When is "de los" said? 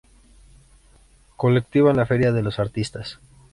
2.31-2.57